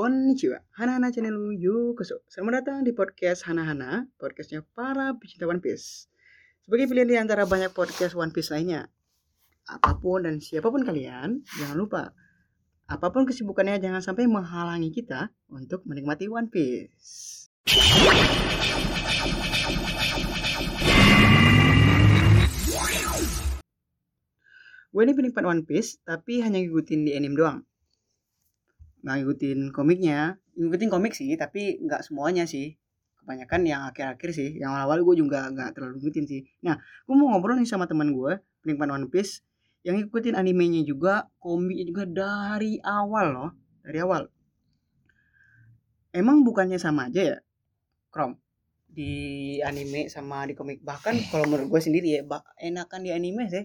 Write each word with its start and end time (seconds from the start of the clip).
Konnichiwa, 0.00 0.64
Hana-Hana 0.80 1.12
channel 1.12 1.52
Yukoso. 1.60 2.24
Selamat 2.24 2.64
datang 2.64 2.88
di 2.88 2.96
podcast 2.96 3.44
Hana-Hana, 3.44 4.08
podcastnya 4.16 4.64
para 4.72 5.12
pecinta 5.20 5.44
One 5.44 5.60
Piece. 5.60 6.08
Sebagai 6.64 6.88
pilihan 6.88 7.04
di 7.04 7.16
antara 7.20 7.44
banyak 7.44 7.68
podcast 7.76 8.16
One 8.16 8.32
Piece 8.32 8.48
lainnya. 8.48 8.88
Apa 9.68 10.00
pun 10.00 10.24
dan 10.24 10.40
siapa 10.40 10.72
pun 10.72 10.88
kalian, 10.88 11.44
jangan 11.44 11.76
lupa, 11.76 12.16
apa 12.88 13.12
pun 13.12 13.28
kesibukannya 13.28 13.76
jangan 13.76 14.00
sampai 14.00 14.24
menghalangi 14.24 14.88
kita 14.88 15.36
untuk 15.52 15.84
menikmati 15.84 16.32
One 16.32 16.48
Piece. 16.48 17.52
Gue 24.88 25.02
ini 25.04 25.12
penikmat 25.12 25.44
One 25.44 25.68
Piece, 25.68 26.00
tapi 26.00 26.40
hanya 26.40 26.56
ngikutin 26.56 27.04
di 27.04 27.12
anime 27.12 27.36
doang 27.36 27.68
nggak 29.04 29.16
ngikutin 29.20 29.58
komiknya. 29.72 30.40
Ngikutin 30.56 30.88
komik 30.92 31.12
sih 31.16 31.32
tapi 31.36 31.80
nggak 31.80 32.04
semuanya 32.04 32.44
sih. 32.44 32.76
Kebanyakan 33.20 33.60
yang 33.68 33.82
akhir-akhir 33.88 34.30
sih. 34.32 34.50
Yang 34.60 34.70
awal-awal 34.76 34.98
gue 35.04 35.16
juga 35.26 35.48
nggak 35.48 35.76
terlalu 35.76 36.00
ngikutin 36.00 36.24
sih. 36.28 36.40
Nah 36.64 36.76
gue 36.78 37.14
mau 37.16 37.32
ngobrol 37.32 37.60
nih 37.60 37.68
sama 37.68 37.84
teman 37.88 38.12
gue 38.12 38.40
penikmat 38.64 38.88
One 38.92 39.08
Piece 39.08 39.44
yang 39.80 39.96
ngikutin 39.96 40.36
animenya 40.36 40.84
juga 40.84 41.32
komiknya 41.40 41.84
juga 41.88 42.04
dari 42.04 42.76
awal 42.84 43.26
loh. 43.32 43.50
Dari 43.80 43.98
awal. 44.00 44.28
Emang 46.10 46.42
bukannya 46.42 46.76
sama 46.76 47.06
aja 47.06 47.22
ya 47.22 47.38
Krom? 48.10 48.34
Di 48.90 49.56
anime 49.62 50.10
sama 50.10 50.44
di 50.44 50.58
komik. 50.58 50.82
Bahkan 50.82 51.30
kalau 51.30 51.46
menurut 51.46 51.70
gue 51.70 51.80
sendiri 51.80 52.18
ya 52.18 52.20
enakan 52.58 53.00
di 53.06 53.10
anime 53.14 53.46
sih. 53.46 53.64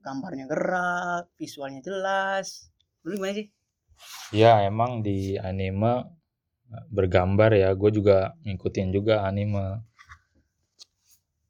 Gambarnya 0.00 0.46
gerak 0.48 1.28
visualnya 1.36 1.84
jelas. 1.84 2.72
Lu 3.04 3.14
gimana 3.14 3.36
sih 3.36 3.46
Ya 4.34 4.62
emang 4.66 5.00
di 5.06 5.38
anime 5.38 6.06
eh, 6.72 6.84
bergambar 6.90 7.54
ya, 7.54 7.72
gue 7.72 7.90
juga 7.94 8.34
ngikutin 8.42 8.88
juga 8.90 9.22
anime. 9.24 9.82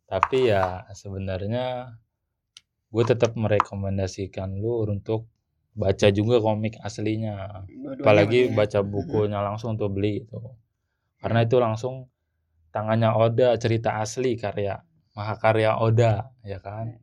Tapi 0.07 0.53
ya 0.55 0.87
sebenarnya 0.95 1.99
gue 2.95 3.05
tetap 3.05 3.35
merekomendasikan 3.35 4.63
lu 4.63 4.87
untuk 4.87 5.27
baca 5.77 6.09
juga 6.15 6.41
komik 6.41 6.79
aslinya. 6.81 7.67
Apalagi 8.01 8.49
ya? 8.49 8.55
baca 8.55 8.81
bukunya 8.87 9.41
langsung 9.43 9.77
tuh 9.77 9.91
beli 9.93 10.25
itu. 10.25 10.41
Karena 11.21 11.43
itu 11.43 11.57
langsung 11.59 12.09
tangannya 12.71 13.13
Oda 13.13 13.57
cerita 13.59 14.01
asli 14.01 14.37
karya 14.39 14.81
mahakarya 15.17 15.81
Oda 15.81 16.31
ya 16.47 16.63
kan. 16.63 16.97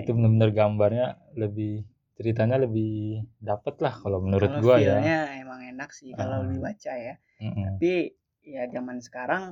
Itu 0.00 0.10
benar-benar 0.16 0.50
gambarnya 0.50 1.06
lebih 1.38 1.86
ceritanya 2.14 2.62
lebih 2.62 3.26
dapet 3.42 3.74
lah 3.82 3.94
kalau 3.98 4.22
menurut 4.22 4.50
kalau 4.50 4.62
gua 4.62 4.76
ya. 4.78 5.02
emang 5.42 5.60
enak 5.74 5.90
sih 5.90 6.14
kalau 6.14 6.40
hmm. 6.40 6.44
lebih 6.46 6.58
baca 6.62 6.92
ya. 6.94 7.14
Hmm. 7.42 7.54
Tapi 7.74 8.14
ya 8.46 8.62
zaman 8.70 9.02
sekarang 9.02 9.42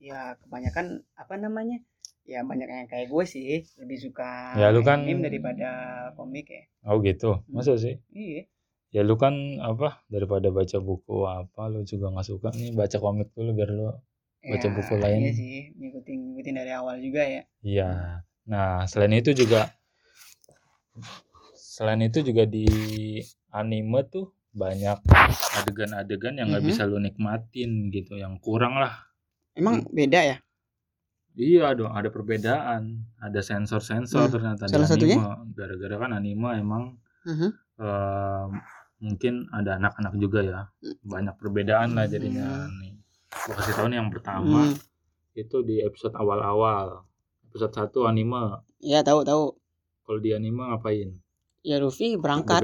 ya 0.00 0.40
kebanyakan 0.40 1.04
apa 1.16 1.34
namanya? 1.36 1.84
Ya 2.26 2.42
banyak 2.42 2.66
yang 2.66 2.90
kayak 2.90 3.06
gue 3.06 3.24
sih 3.28 3.62
lebih 3.78 4.02
suka 4.02 4.58
ya, 4.58 4.74
lu 4.74 4.82
kan, 4.82 5.06
anime 5.06 5.30
daripada 5.30 5.70
komik 6.18 6.50
ya. 6.50 6.64
Oh 6.88 6.98
gitu. 6.98 7.38
Hmm. 7.38 7.60
Masa 7.60 7.78
sih? 7.78 8.02
Iya. 8.10 8.50
Ya 8.90 9.00
lu 9.04 9.14
kan 9.20 9.60
apa 9.62 10.02
daripada 10.08 10.48
baca 10.50 10.78
buku 10.80 11.28
apa 11.28 11.68
lu 11.68 11.84
juga 11.84 12.10
nggak 12.10 12.26
suka 12.26 12.48
nih 12.56 12.72
baca 12.72 12.96
komik 12.98 13.30
dulu 13.36 13.52
biar 13.52 13.70
lu 13.70 13.92
baca 14.42 14.66
ya, 14.66 14.72
buku 14.72 14.94
lain. 14.96 15.20
Iya 15.22 15.32
sih, 15.36 15.56
ngikutin 15.76 16.18
ngikutin 16.32 16.54
dari 16.56 16.72
awal 16.72 16.96
juga 16.98 17.22
ya. 17.22 17.42
Iya. 17.62 17.88
Nah, 18.46 18.86
selain 18.86 19.14
itu 19.18 19.34
juga 19.34 19.74
selain 21.76 22.00
itu 22.00 22.24
juga 22.24 22.48
di 22.48 22.64
anime 23.52 24.00
tuh 24.08 24.32
banyak 24.56 24.96
adegan-adegan 25.60 26.40
yang 26.40 26.48
nggak 26.48 26.64
mm 26.64 26.72
-hmm. 26.72 26.80
bisa 26.80 26.88
lu 26.88 26.96
nikmatin 26.96 27.92
gitu 27.92 28.16
yang 28.16 28.40
kurang 28.40 28.80
lah 28.80 29.12
emang 29.52 29.84
hmm. 29.84 29.92
beda 29.92 30.20
ya 30.24 30.36
iya 31.36 31.76
dong 31.76 31.92
ada 31.92 32.08
perbedaan 32.08 33.04
ada 33.20 33.40
sensor-sensor 33.44 34.24
hmm. 34.24 34.32
ternyata 34.32 34.62
Salah 34.72 34.88
di 34.96 35.12
anime 35.12 35.52
gara-gara 35.52 35.94
kan 36.00 36.10
anime 36.16 36.48
emang 36.56 36.84
mm 37.28 37.34
-hmm. 37.36 37.50
uh, 37.84 38.48
mungkin 39.04 39.44
ada 39.52 39.76
anak-anak 39.76 40.16
juga 40.16 40.40
ya 40.40 40.60
hmm. 40.80 41.04
banyak 41.04 41.36
perbedaan 41.36 41.92
lah 41.92 42.08
jadinya 42.08 42.72
mm. 42.72 42.76
nih 42.80 42.92
gua 43.44 43.54
kasih 43.60 43.76
tahu 43.76 43.86
nih 43.92 44.00
yang 44.00 44.08
pertama 44.08 44.72
mm. 44.72 44.80
itu 45.36 45.56
di 45.60 45.84
episode 45.84 46.16
awal-awal 46.16 47.04
episode 47.52 47.76
satu 47.76 48.08
anime 48.08 48.64
iya 48.80 49.04
tahu 49.04 49.28
tahu 49.28 49.52
kalau 50.08 50.24
di 50.24 50.32
anime 50.32 50.72
ngapain 50.72 51.20
ya 51.66 51.82
Luffy 51.82 52.14
berangkat 52.14 52.62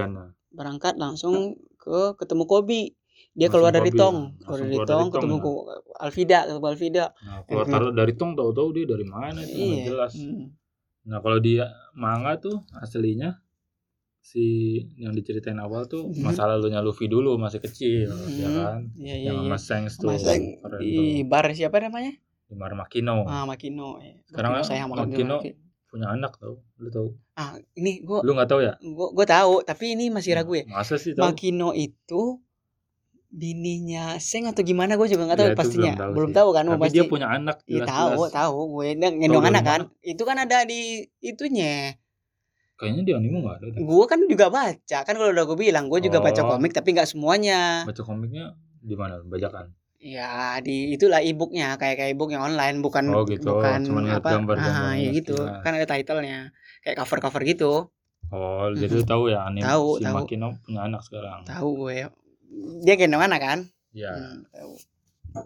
berangkat 0.54 0.94
langsung 0.94 1.58
ke 1.74 2.14
ketemu 2.14 2.44
Kobi 2.46 2.82
dia 3.34 3.48
keluar 3.50 3.74
dari 3.74 3.90
tong 3.90 4.38
keluar 4.38 4.60
dari 4.62 4.78
tong 4.86 5.08
ketemu 5.10 5.36
ya. 5.40 5.76
Alvida 6.04 6.38
ketemu 6.46 6.66
Alvida 6.70 7.04
nah, 7.24 7.40
keluar 7.48 7.66
taruh 7.66 7.90
dari 7.90 8.12
tong 8.14 8.38
tahu-tahu 8.38 8.68
dia 8.76 8.84
dari 8.86 9.06
mana 9.08 9.40
itu 9.42 9.58
iya. 9.58 9.84
jelas 9.90 10.14
hmm. 10.14 10.46
nah 11.08 11.18
kalau 11.18 11.42
dia 11.42 11.66
manga 11.98 12.38
tuh 12.38 12.62
aslinya 12.78 13.42
si 14.22 14.78
yang 15.02 15.16
diceritain 15.16 15.58
awal 15.58 15.90
tuh 15.90 16.06
hmm. 16.06 16.22
masa 16.22 16.46
lalunya 16.46 16.78
Luffy 16.78 17.10
dulu 17.10 17.34
masih 17.40 17.58
kecil 17.58 18.12
hmm. 18.12 18.38
ya 18.38 18.48
kan 18.54 18.80
iya, 18.94 19.16
iya, 19.18 19.26
yang 19.32 19.48
iya. 19.48 19.50
Mas 19.50 19.66
Sengs 19.66 19.98
tuh 19.98 20.14
Mas 20.14 20.22
di 20.78 21.26
bar 21.26 21.50
siapa 21.50 21.82
namanya 21.82 22.14
di 22.46 22.54
bar 22.54 22.76
Makino 22.76 23.26
ah 23.26 23.48
Makino 23.48 23.98
ya. 23.98 24.14
sekarang 24.30 24.62
Makino, 24.62 24.94
Makino 24.94 25.36
punya 25.92 26.08
anak 26.08 26.40
tau 26.40 26.56
lu 26.80 26.88
tau. 26.88 27.12
Ah 27.36 27.60
ini 27.76 28.00
gua 28.00 28.24
lu 28.24 28.32
nggak 28.32 28.48
tahu 28.48 28.64
ya? 28.64 28.80
Gua 28.80 29.12
gua 29.12 29.26
tahu 29.28 29.60
tapi 29.60 29.92
ini 29.92 30.08
masih 30.08 30.32
ragu 30.32 30.56
ya. 30.56 30.64
Masa 30.64 30.96
sih 30.96 31.12
tahu 31.12 31.28
Makino 31.28 31.76
itu 31.76 32.40
bininya 33.32 34.16
Seng 34.16 34.48
atau 34.48 34.60
gimana 34.60 34.96
gue 35.00 35.08
juga 35.08 35.24
nggak 35.24 35.40
tahu 35.40 35.48
ya, 35.48 35.56
pastinya. 35.56 35.92
belum 35.96 36.04
tahu, 36.04 36.12
belum 36.12 36.30
tahu 36.36 36.48
kan 36.52 36.64
tapi 36.68 36.82
pasti. 36.84 36.96
dia 37.00 37.04
punya 37.08 37.28
anak 37.32 37.56
iya 37.64 37.88
tahu 37.88 38.28
tahu 38.28 38.58
gue 38.76 38.88
ngendong 39.00 39.46
anak 39.48 39.64
kan. 39.64 39.80
Itu 40.04 40.28
kan 40.28 40.36
ada 40.36 40.68
di 40.68 41.08
itunya. 41.24 41.96
Kayaknya 42.76 43.02
di 43.08 43.12
anime 43.16 43.40
nggak 43.40 43.56
ada 43.56 43.66
gue 43.72 44.04
kan 44.08 44.20
juga 44.28 44.46
baca 44.52 44.98
kan 45.04 45.14
kalau 45.16 45.32
udah 45.32 45.44
gue 45.48 45.58
bilang 45.60 45.88
gue 45.88 46.00
juga 46.04 46.20
oh. 46.20 46.24
baca 46.24 46.40
komik 46.44 46.72
tapi 46.76 46.92
nggak 46.92 47.08
semuanya. 47.08 47.88
Baca 47.88 48.04
komiknya 48.04 48.52
di 48.84 48.96
mana? 48.96 49.24
Bajakan 49.24 49.72
Ya 50.02 50.58
di 50.58 50.98
itulah 50.98 51.22
e-booknya 51.22 51.78
kayak 51.78 51.94
kayak 51.94 52.10
e-book 52.18 52.34
yang 52.34 52.42
online 52.42 52.82
bukan 52.82 53.14
oh, 53.14 53.22
gitu. 53.22 53.54
bukan 53.54 53.86
Cuman 53.86 54.18
apa 54.18 54.34
gambar 54.34 54.56
ah, 54.58 54.98
ya 54.98 55.14
gitu 55.14 55.38
ya. 55.38 55.62
kan 55.62 55.78
ada 55.78 55.86
titlenya 55.86 56.50
kayak 56.82 56.98
cover 56.98 57.22
cover 57.22 57.42
gitu. 57.46 57.86
Oh 58.34 58.66
hmm. 58.66 58.82
jadi 58.82 59.06
tahu 59.06 59.30
ya 59.30 59.46
anime 59.46 59.62
tahu, 59.62 60.02
si 60.02 60.04
tahu. 60.10 60.16
Makino 60.18 60.58
punya 60.66 60.80
anak 60.90 61.06
sekarang. 61.06 61.46
Tahu 61.46 61.68
gue 61.86 62.10
dia 62.82 62.94
gendong 62.98 63.22
anak 63.22 63.40
kan? 63.40 63.58
Iya. 63.94 64.10
Hmm, 64.10 64.38
tahu. 64.50 64.72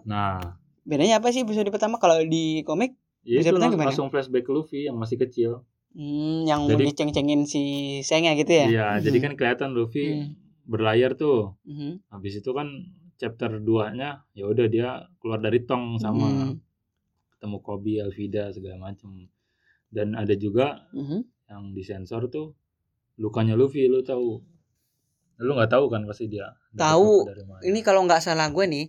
Nah 0.09 0.57
bedanya 0.81 1.21
apa 1.21 1.29
sih 1.29 1.45
episode 1.45 1.69
pertama 1.69 2.01
kalau 2.01 2.17
di 2.25 2.65
komik? 2.65 2.97
Ya 3.21 3.45
itu 3.45 3.53
gimana? 3.53 3.93
langsung 3.93 4.09
flashback 4.09 4.49
ke 4.49 4.51
Luffy 4.57 4.89
yang 4.89 4.97
masih 4.97 5.21
kecil. 5.21 5.61
Hmm, 5.93 6.49
yang 6.49 6.65
jadi, 6.65 6.93
ceng-cengin 6.93 7.45
si 7.45 7.97
Sengnya 8.01 8.33
gitu 8.37 8.53
ya? 8.53 8.65
Iya, 8.69 8.87
hmm. 8.97 9.01
jadi 9.05 9.17
kan 9.17 9.31
kelihatan 9.33 9.69
Luffy 9.73 10.05
hmm. 10.13 10.29
berlayar 10.65 11.13
tuh. 11.13 11.57
Hmm. 11.65 12.01
Habis 12.09 12.41
itu 12.41 12.49
kan 12.53 12.69
chapter 13.17 13.57
2-nya 13.59 14.23
ya 14.37 14.45
udah 14.45 14.67
dia 14.69 14.89
keluar 15.17 15.41
dari 15.41 15.65
tong 15.65 15.97
sama 15.97 16.29
hmm. 16.29 16.53
ketemu 17.35 17.57
Kobe, 17.65 17.93
Elvida 17.99 18.53
segala 18.53 18.93
macam. 18.93 19.27
Dan 19.89 20.13
ada 20.13 20.37
juga 20.37 20.87
hmm. 20.93 21.21
yang 21.49 21.73
disensor 21.73 22.29
tuh 22.29 22.53
lukanya 23.17 23.57
Luffy 23.57 23.89
lu 23.89 24.05
tahu. 24.05 24.39
Lu 25.41 25.51
nggak 25.53 25.73
tahu 25.73 25.85
kan 25.89 26.05
pasti 26.05 26.29
dia. 26.29 26.53
Tahu. 26.77 27.25
Ini 27.65 27.79
kalau 27.81 28.05
nggak 28.05 28.21
salah 28.21 28.49
gue 28.53 28.65
nih 28.65 28.85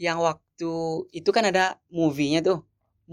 yang 0.00 0.20
waktu 0.20 0.72
itu 1.12 1.30
kan 1.32 1.48
ada 1.48 1.80
movie-nya 1.88 2.44
tuh. 2.44 2.60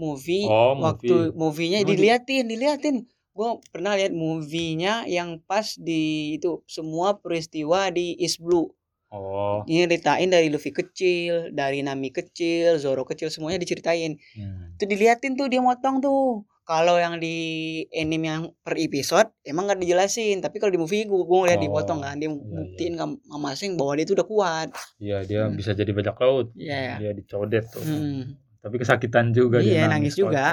Movie 0.00 0.48
oh, 0.48 0.80
waktu 0.80 1.34
movie-nya 1.36 1.84
diliatin, 1.84 2.48
diliatin. 2.48 3.04
Gue 3.36 3.60
pernah 3.68 3.96
lihat 4.00 4.16
movie-nya 4.16 5.04
yang 5.04 5.44
pas 5.44 5.76
di 5.76 6.36
itu 6.40 6.64
semua 6.64 7.20
peristiwa 7.20 7.92
di 7.92 8.16
East 8.16 8.40
Blue 8.40 8.79
Oh. 9.10 9.66
Ini 9.66 9.90
ceritain 9.90 10.30
dari 10.30 10.46
Luffy 10.54 10.70
kecil, 10.70 11.50
dari 11.50 11.82
Nami 11.82 12.14
kecil, 12.14 12.78
Zoro 12.78 13.02
kecil 13.02 13.26
semuanya 13.26 13.58
diceritain. 13.58 14.14
Hmm. 14.38 14.78
Tuh 14.78 14.86
diliatin 14.86 15.34
tuh 15.34 15.50
dia 15.50 15.58
motong 15.58 15.98
tuh. 15.98 16.46
Kalau 16.62 16.94
yang 17.02 17.18
di 17.18 17.82
anime 17.90 18.30
yang 18.30 18.42
per 18.62 18.78
episode 18.78 19.34
emang 19.42 19.66
gak 19.66 19.82
dijelasin, 19.82 20.38
tapi 20.38 20.62
kalau 20.62 20.70
di 20.70 20.78
movie 20.78 21.02
gue 21.02 21.26
gue 21.26 21.38
lihat 21.50 21.58
oh, 21.58 21.64
dipotong 21.66 21.98
kan, 22.06 22.22
dia 22.22 22.30
iya, 22.30 22.38
buktiin 22.38 22.94
iya. 22.94 23.06
sama 23.10 23.50
Sing 23.58 23.74
bahwa 23.74 23.98
dia 23.98 24.06
itu 24.06 24.14
udah 24.14 24.28
kuat. 24.30 24.68
Iya, 25.02 25.18
dia 25.26 25.42
hmm. 25.50 25.58
bisa 25.58 25.74
jadi 25.74 25.90
bajak 25.90 26.14
laut. 26.22 26.54
Iya. 26.54 26.70
Yeah. 26.70 26.96
Dia 27.02 27.10
dicodet 27.18 27.66
tuh. 27.74 27.82
Hmm. 27.82 28.38
Tapi 28.62 28.74
kesakitan 28.78 29.34
juga 29.34 29.58
Iya, 29.58 29.90
nangis, 29.90 30.14
nangis 30.14 30.14
juga. 30.14 30.46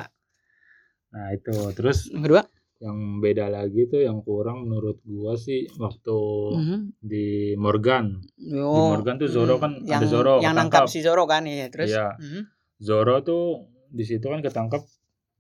Nah, 1.14 1.38
itu. 1.38 1.54
Terus 1.78 2.10
yang 2.10 2.26
kedua? 2.26 2.42
Yang 2.78 3.20
beda 3.20 3.50
lagi 3.50 3.90
tuh 3.90 4.06
yang 4.06 4.22
kurang 4.22 4.70
menurut 4.70 5.02
gua 5.02 5.34
sih 5.34 5.66
waktu 5.82 6.20
mm-hmm. 6.54 6.80
di 7.02 7.58
Morgan 7.58 8.22
oh, 8.54 8.74
di 8.74 8.82
Morgan 8.94 9.16
tuh 9.18 9.30
Zoro 9.30 9.58
kan 9.58 9.82
yang, 9.82 10.02
ada 10.02 10.08
Zoro 10.08 10.34
yang 10.40 10.54
nangkap 10.54 10.86
si 10.86 11.02
Zoro 11.02 11.26
kan 11.26 11.46
ya 11.50 11.68
terus 11.74 11.90
iya. 11.90 12.14
mm-hmm. 12.14 12.44
Zoro 12.78 13.26
tuh 13.26 13.66
di 13.90 14.06
situ 14.06 14.30
kan 14.30 14.46
ketangkap 14.46 14.86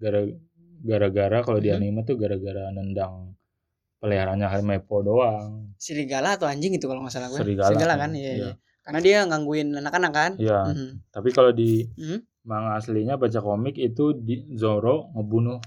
gara 0.01 0.25
gara-gara 0.81 1.45
kalau 1.45 1.61
mm-hmm. 1.61 1.77
di 1.77 1.85
anime 1.93 2.01
tuh 2.05 2.17
gara-gara 2.17 2.73
nendang 2.73 3.37
peliharaannya 4.01 4.65
Mepo 4.65 5.05
doang 5.05 5.73
serigala 5.77 6.37
atau 6.37 6.49
anjing 6.49 6.73
itu 6.73 6.89
kalau 6.89 7.05
nggak 7.05 7.13
salah 7.13 7.29
gue 7.29 7.37
serigala, 7.37 7.69
serigala 7.69 7.93
kan 8.01 8.11
iya, 8.17 8.33
iya. 8.33 8.53
Karena 8.87 9.03
dia 9.03 9.27
gangguin 9.27 9.75
anak-anak 9.75 10.11
kan? 10.15 10.31
Iya. 10.39 10.63
Mhm. 10.71 11.11
Tapi 11.11 11.29
kalau 11.35 11.51
di 11.51 11.83
Hmm? 11.99 12.23
manga 12.47 12.79
aslinya 12.79 13.19
baca 13.19 13.43
komik 13.43 13.75
itu 13.75 14.15
di 14.15 14.55
Zoro 14.55 15.11
ngebunuh 15.11 15.59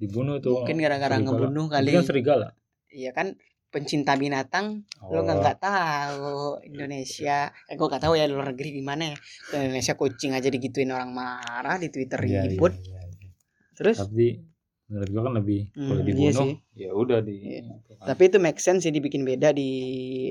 dibunuh 0.00 0.40
tuh. 0.40 0.64
Mungkin 0.64 0.80
gara-gara 0.80 1.16
ngebunuh 1.16 1.68
Itu 1.68 1.72
kali. 1.72 1.90
kan 1.92 2.04
serigala. 2.04 2.48
Iya 2.88 3.12
kan 3.12 3.36
pencinta 3.70 4.16
binatang 4.16 4.82
lo 5.04 5.22
nggak 5.22 5.38
Oh. 5.38 5.62
tahu 5.62 6.34
Indonesia 6.64 7.38
eh 7.64 7.74
gue 7.76 7.86
nggak 7.86 8.02
tahu 8.02 8.18
ya 8.18 8.26
luar 8.26 8.50
negeri 8.50 8.74
gimana 8.74 9.14
ya 9.14 9.16
Indonesia 9.54 9.94
kucing 9.94 10.34
aja 10.34 10.48
digituin 10.48 10.90
orang 10.90 11.14
marah 11.14 11.76
di 11.76 11.86
Twitter 11.86 12.18
Iya, 12.18 12.26
iya, 12.26 12.42
ribut 12.50 12.74
iya, 12.74 12.98
iya. 12.98 13.30
terus 13.72 13.94
Tapi 13.96 14.42
menurut 14.84 15.08
gua 15.08 15.22
kan 15.22 15.34
lebih 15.38 15.60
Hmm, 15.70 15.86
kalau 15.86 15.94
iya 15.96 16.08
dibunuh 16.10 16.42
sih. 16.42 16.54
ya 16.74 16.90
udah 16.90 17.18
di 17.20 17.36
Iya. 17.38 17.62
kan. 17.94 18.06
tapi 18.10 18.22
itu 18.26 18.36
make 18.40 18.58
sense 18.58 18.82
sih 18.82 18.90
dibikin 18.90 19.22
beda 19.22 19.54
di 19.54 19.70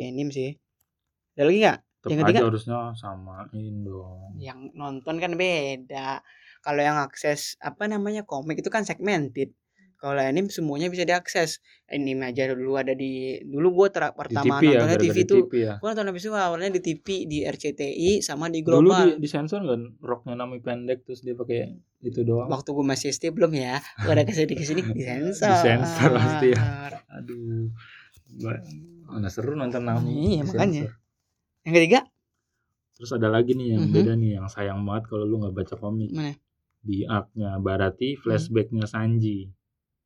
anime 0.03 0.31
sih 0.31 0.51
ada 1.33 1.47
lagi 1.47 1.59
nggak 1.61 1.79
yang 2.05 2.19
ketiga? 2.19 2.39
harusnya 2.43 2.77
samain 2.93 3.47
dong. 3.79 4.35
yang 4.35 4.67
nonton 4.73 5.15
kan 5.15 5.31
beda 5.33 6.19
kalau 6.59 6.81
yang 6.81 6.99
akses 6.99 7.55
apa 7.57 7.87
namanya 7.87 8.23
komik 8.23 8.59
itu 8.59 8.67
kan 8.67 8.83
segmented 8.83 9.55
kalau 9.99 10.15
anime 10.15 10.47
semuanya 10.47 10.87
bisa 10.87 11.03
diakses 11.03 11.59
anime 11.85 12.23
aja 12.25 12.49
dulu 12.49 12.73
ada 12.73 12.95
di 12.95 13.35
dulu 13.43 13.83
gue 13.83 13.87
Di 13.91 13.99
pertama 14.15 14.55
TV 14.57 14.63
ya, 14.65 14.79
nontonnya 14.79 14.79
gara-gara 14.87 15.03
TV 15.03 15.11
di 15.13 15.23
tuh 15.27 15.39
TV 15.43 15.53
ya. 15.59 15.73
gue 15.75 15.87
nonton 15.91 16.05
awalnya 16.33 16.69
di 16.71 16.81
TV 16.81 17.07
di 17.27 17.37
RCTI 17.43 18.09
sama 18.19 18.47
di 18.47 18.63
Dulu 18.63 18.79
Global 18.87 19.19
di, 19.19 19.19
di 19.19 19.27
sensor 19.27 19.59
kan 19.61 19.81
roknya 19.99 20.33
Nami 20.33 20.57
pendek 20.59 21.03
terus 21.03 21.19
dia 21.19 21.35
pakai 21.35 21.75
itu 21.99 22.23
doang. 22.23 22.47
waktu 22.47 22.71
gue 22.71 22.85
masih 22.87 23.11
SD 23.11 23.35
belum 23.35 23.51
ya 23.51 23.75
gue 23.99 24.09
ada 24.09 24.23
ke 24.23 24.31
sini 24.31 24.53
ke 24.55 24.63
sini 24.63 24.81
disensor 24.95 25.51
Disensor 25.51 26.09
pasti 26.15 26.47
ya. 26.55 26.59
Aduh. 27.13 27.67
Mana 29.03 29.27
seru 29.27 29.53
nonton 29.53 29.83
Nami. 29.83 30.37
Iya, 30.37 30.43
makanya. 30.45 30.83
yang 31.65 31.73
ketiga 31.75 31.99
Terus 32.93 33.15
ada 33.15 33.27
lagi 33.27 33.55
nih 33.55 33.75
yang 33.75 33.83
Mhm. 33.87 33.93
beda 33.95 34.13
nih 34.13 34.31
yang 34.35 34.47
sayang 34.47 34.83
banget 34.83 35.07
kalau 35.07 35.23
lu 35.23 35.39
nggak 35.39 35.55
baca 35.55 35.75
komik. 35.75 36.11
Mana? 36.11 36.35
Di 36.79 37.03
arc-nya 37.03 37.55
Barati, 37.59 38.15
flashbacknya 38.15 38.87
Sanji. 38.87 39.47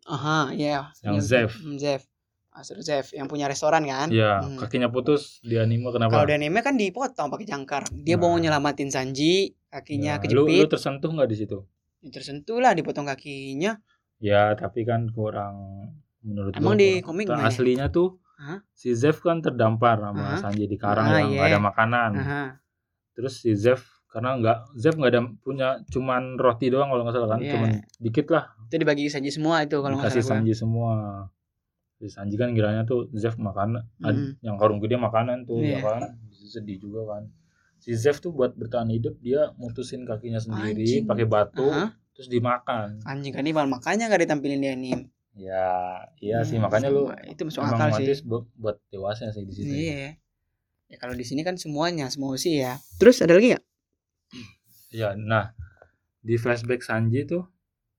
Aha 0.05 0.51
ya 0.51 0.91
Yang 1.01 1.17
Zeff. 1.23 1.51
Hmm, 1.57 1.75
Zeff 1.75 2.03
Master 2.49 2.77
Zeff 2.79 3.07
yang 3.11 3.25
punya 3.25 3.45
restoran 3.45 3.81
kan 3.83 4.07
Iya, 4.07 4.39
Hmm. 4.39 4.57
kakinya 4.57 4.87
putus 4.87 5.41
di 5.41 5.55
anime 5.55 5.89
kenapa? 5.89 6.13
kalau 6.13 6.25
di 6.25 6.35
anime 6.35 6.59
kan 6.59 6.75
dipotong 6.75 7.27
pakai 7.27 7.45
jangkar 7.45 7.83
dia 7.91 8.13
Nah. 8.13 8.21
mau 8.21 8.35
nyelamatin 8.35 8.87
Sanji 8.87 9.51
kakinya 9.67 10.15
Ya, 10.15 10.29
lu, 10.29 10.43
lu 10.43 10.45
kejepit 10.45 10.69
tersentuh 10.69 11.09
nggak 11.09 11.27
di 11.27 11.37
situ? 11.37 11.57
Ya, 11.99 12.09
tersentuh 12.11 12.57
lah 12.57 12.71
dipotong 12.71 13.05
kakinya 13.05 13.79
Ya, 14.17 14.53
tapi 14.53 14.83
kan 14.83 15.09
kurang 15.09 15.55
menurut 16.19 16.53
Emang 16.53 16.75
gua 16.75 16.79
di 16.79 16.89
komik 16.99 17.25
gimana? 17.25 17.47
aslinya 17.47 17.87
tuh 17.89 18.19
Hah? 18.35 18.59
si 18.71 18.91
Zeff 18.91 19.19
kan 19.19 19.39
terdampar 19.39 19.97
sama 19.99 20.35
Hah? 20.35 20.39
Sanji 20.39 20.65
di 20.65 20.75
karang 20.75 21.05
Ah, 21.05 21.17
yang 21.17 21.29
nggak 21.31 21.47
ada 21.49 21.59
makanan. 21.59 22.11
Aha. 22.15 22.43
Terus 23.13 23.39
si 23.39 23.53
Zeff 23.53 23.83
karena 24.13 24.37
nggak 24.37 24.57
Zeff 24.75 24.93
nggak 24.93 25.09
ada 25.09 25.21
punya 25.37 25.67
cuman 25.87 26.37
roti 26.37 26.69
doang 26.69 26.87
kalau 26.87 27.01
nggak 27.01 27.15
salah 27.15 27.29
kan, 27.31 27.39
Iya. 27.39 27.51
cuman 27.51 27.69
dikit 27.99 28.27
lah 28.29 28.43
itu 28.63 28.75
dibagi 28.77 29.09
Sanji 29.09 29.29
semua 29.29 29.55
itu 29.59 29.73
kalau 29.75 29.97
nggak 29.97 30.13
salah. 30.13 30.29
Sanji 30.31 30.53
semua. 30.53 30.93
Si 31.95 32.05
Sanji 32.07 32.35
kan 32.35 32.51
kiranya 32.51 32.83
tuh 32.83 33.09
Zeff 33.11 33.35
makan 33.37 33.73
ad- 33.99 34.13
Mm. 34.13 34.31
yang 34.41 34.55
karung 34.55 34.77
gede 34.77 34.95
makanan 34.95 35.43
tuh 35.43 35.57
Iya. 35.57 35.77
ya 35.77 35.79
kan. 35.81 36.01
Sedih 36.29 36.77
juga 36.77 37.09
kan. 37.09 37.23
Si 37.77 37.91
Zeff 37.93 38.19
tuh 38.19 38.29
buat 38.29 38.53
bertahan 38.53 38.87
hidup 38.87 39.17
dia 39.17 39.49
mutusin 39.53 40.03
kakinya 40.03 40.37
sendiri 40.37 41.01
pakai 41.01 41.25
batu 41.25 41.65
Aha. 41.65 41.91
terus 42.13 42.27
dimakan. 42.27 43.01
anjing 43.03 43.31
kan 43.31 43.41
ini 43.41 43.51
makanya 43.51 44.05
nggak 44.05 44.21
ditampilin 44.21 44.57
di 44.57 44.69
anime 44.69 45.03
Ya, 45.33 45.97
iya 46.15 46.39
sih 46.39 46.55
Hmm, 46.55 46.69
makanya 46.69 46.87
lu 46.87 47.09
itu 47.25 47.41
masuk 47.41 47.59
akal 47.59 47.73
sih 47.89 48.05
otomatis 48.05 48.19
bu- 48.21 48.45
buat 48.53 48.77
dewasa 48.87 49.27
sih 49.27 49.41
di 49.41 49.49
situ. 49.51 49.65
iya 49.65 50.13
ya 50.85 50.95
kalau 50.95 51.11
di 51.11 51.25
sini 51.25 51.41
kan 51.41 51.57
semuanya 51.57 52.05
semua 52.07 52.37
sih 52.37 52.53
ya 52.55 52.77
terus 52.95 53.17
ada 53.17 53.33
lagi 53.33 53.51
nggak 53.51 53.62
Ya, 54.93 55.11
nah 55.13 55.51
di 56.19 56.35
flashback 56.35 56.79
Sanji 56.79 57.25
tuh 57.25 57.49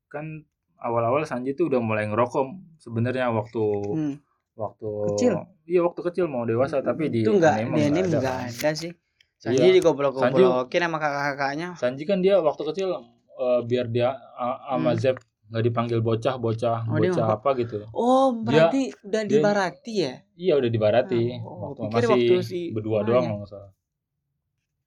kan 0.07 0.47
awal-awal 0.77 1.25
Sanji 1.25 1.53
tuh 1.53 1.67
udah 1.67 1.79
mulai 1.79 2.07
ngerokok 2.07 2.47
sebenarnya 2.79 3.29
waktu 3.29 3.63
hmm. 3.85 4.15
waktu 4.55 4.89
Kecil? 5.11 5.35
Iya 5.65 5.81
waktu 5.83 6.01
kecil 6.03 6.25
mau 6.27 6.45
dewasa 6.45 6.79
tapi 6.79 7.09
di 7.09 7.21
itu 7.21 7.33
nggak 7.33 7.55
anime 7.59 7.75
di 7.75 7.83
anime 7.85 8.07
nggak 8.07 8.13
ada. 8.13 8.19
nggak 8.21 8.37
kan. 8.37 8.53
ada 8.55 8.71
sih 8.75 8.93
Sanji 9.35 9.61
Iya. 9.61 9.75
digoblok-goblokin 9.75 10.81
sama 10.81 10.99
kakak-kakaknya 10.99 11.69
Sanji 11.75 12.03
kan 12.05 12.19
dia 12.19 12.37
waktu 12.39 12.63
kecil 12.65 12.89
eh, 13.35 13.61
biar 13.63 13.87
dia 13.89 14.09
a- 14.33 14.61
sama 14.71 14.93
Hmm. 14.93 15.01
Zep 15.01 15.17
nggak 15.45 15.63
dipanggil 15.63 16.01
bocah 16.01 16.35
bocah 16.37 16.79
Oh, 16.85 16.97
bocah 16.97 17.27
apa 17.35 17.51
gitu. 17.57 17.77
oh 17.91 18.27
Dia- 18.31 18.41
berarti 18.41 18.83
udah 19.03 19.23
di 19.23 19.29
dia- 19.31 19.43
Barati 19.43 19.93
ya 19.99 20.13
Iya 20.35 20.53
udah 20.57 20.69
dibarati 20.69 21.23
Oh, 21.39 21.57
waktu 21.69 21.81
masih 21.91 22.09
waktu 22.11 22.35
si 22.41 22.61
berdua 22.71 23.03
doang 23.03 23.25
nggak 23.35 23.49
salah. 23.49 23.71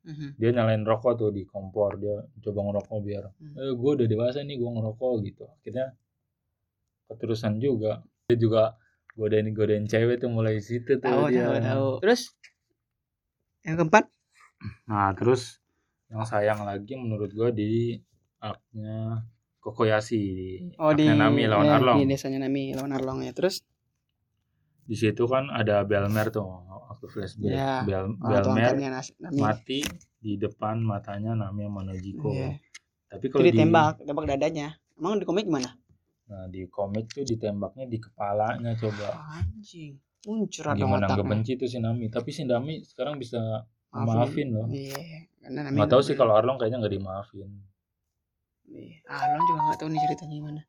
Mhm. 0.07 0.39
Dia 0.39 0.49
nyalain 0.55 0.81
rokok 0.81 1.13
tuh 1.19 1.29
di 1.29 1.43
kompor 1.43 1.99
dia 1.99 2.15
coba 2.39 2.59
ngerokok 2.63 2.97
biar 3.03 3.25
Hmm. 3.35 3.59
eh 3.59 3.71
gue 3.75 3.91
udah 3.99 4.07
dewasa 4.07 4.39
nih 4.39 4.55
gue 4.55 4.69
ngerokok 4.71 5.11
gitu. 5.27 5.43
Akhirnya 5.51 5.91
keterusan 7.07 7.59
juga. 7.59 8.03
Dia 8.27 8.37
juga 8.37 8.63
godain 9.13 9.51
godain 9.51 9.83
cewek 9.83 10.19
tuh 10.19 10.29
mulai 10.29 10.59
situ 10.59 10.95
tuh 10.95 11.03
tahu 11.03 11.27
dia. 11.27 11.43
tahu 11.43 11.55
tahu. 11.59 11.89
Terus? 12.03 12.21
Yang 13.63 13.75
keempat? 13.83 14.03
Nah 14.87 15.11
terus 15.11 15.59
yang 16.07 16.23
sayang 16.23 16.63
lagi 16.63 16.95
menurut 16.95 17.29
gue 17.29 17.49
di 17.51 17.71
arc-nya 18.39 19.27
Kokoyashi 19.59 20.15
di 20.15 20.71
oh 20.79 20.95
di 20.95 21.03
Nami 21.11 21.43
lawan 21.43 21.67
ya, 21.67 21.75
Arlong. 21.75 21.97
di 21.99 22.05
desanya 22.07 22.47
Nami 22.47 22.71
lawan 22.71 22.95
Arlong 22.95 23.19
ya. 23.27 23.35
Terus 23.35 23.59
di 24.87 24.95
situ 24.95 25.23
kan 25.23 25.51
ada 25.51 25.83
Belmer 25.83 26.27
tuh 26.27 26.47
waktu 26.87 27.05
flashback 27.05 27.51
Iya. 27.51 27.83
Bel 27.83 28.05
Belmer 28.15 28.73
mati 29.33 29.83
di 30.17 30.33
depan 30.35 30.79
matanya 30.79 31.35
Nami 31.35 31.61
sama 31.61 31.81
Nojiko 31.83 32.31
Iya. 32.31 32.55
tapi 33.07 33.25
kalau 33.27 33.43
di 33.43 33.51
ditembak 33.51 34.01
tembak 34.01 34.25
dadanya 34.25 34.67
emang 34.93 35.19
di 35.19 35.25
komik 35.25 35.45
gimana 35.45 35.75
nah 36.25 36.43
di 36.45 36.65
komik 36.65 37.07
tuh 37.09 37.23
ditembaknya 37.23 37.85
di 37.85 37.97
kepalanya 37.97 38.71
coba 38.73 39.07
anjing 39.37 39.95
muncrat 40.23 40.75
gimana 40.75 41.05
nggak 41.05 41.23
benci 41.25 41.55
tuh 41.55 41.65
si 41.65 41.77
Nami 41.77 42.07
tapi 42.07 42.31
si 42.31 42.43
Nami 42.43 42.79
sekarang 42.81 43.15
bisa 43.15 43.39
Maafin. 43.89 44.07
maafin 44.09 44.47
loh 44.49 44.67
iya 44.67 44.99
karena 45.39 45.59
Nami 45.63 45.75
nggak 45.77 45.89
tahu 45.89 46.01
sih 46.01 46.15
kalau 46.15 46.33
Arlong 46.33 46.55
kayaknya 46.55 46.79
nggak 46.79 46.95
dimaafin 46.95 47.49
Iya. 48.67 48.99
Arlong 49.05 49.43
juga 49.45 49.59
nggak 49.63 49.77
tahu 49.77 49.87
nih 49.87 49.99
ceritanya 50.01 50.35
gimana 50.35 50.61